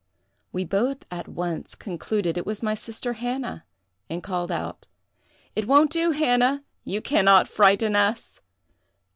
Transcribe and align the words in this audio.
We 0.51 0.65
both 0.65 1.05
at 1.11 1.27
once 1.27 1.75
concluded 1.75 2.35
it 2.35 2.43
was 2.43 2.63
my 2.63 2.73
sister 2.73 3.13
Hannah, 3.13 3.65
and 4.09 4.23
called 4.23 4.51
out: 4.51 4.87
'It 5.55 5.67
won't 5.67 5.91
do, 5.91 6.09
Hannah—you 6.09 7.01
can 7.01 7.25
not 7.25 7.47
frighten 7.47 7.95
us! 7.95 8.39